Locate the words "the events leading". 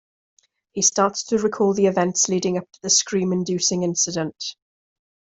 1.75-2.57